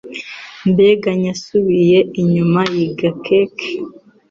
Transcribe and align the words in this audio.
Megan 0.75 1.19
yasubiye 1.29 1.99
inyuma 2.21 2.61
yiga 2.73 3.09
keke. 3.25 3.69